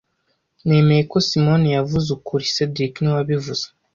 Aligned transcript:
Nemeye 0.67 1.03
ko 1.11 1.17
Simoni 1.27 1.69
yavuze 1.77 2.07
ukuri 2.17 2.43
cedric 2.55 2.93
niwe 2.99 3.15
wabivuze 3.19 3.65